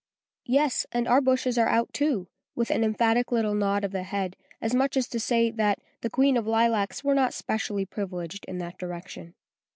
[0.47, 4.35] "Yes; and our bushes are out too," with an emphatic little nod of the head,
[4.59, 8.79] as much as to say, that the Queen's lilacs were not specially privileged in that
[8.79, 9.35] direction.